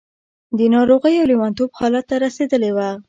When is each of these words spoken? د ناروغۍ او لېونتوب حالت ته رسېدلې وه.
د 0.57 0.59
ناروغۍ 0.75 1.13
او 1.19 1.27
لېونتوب 1.31 1.69
حالت 1.79 2.05
ته 2.09 2.15
رسېدلې 2.25 2.71
وه. 2.75 2.89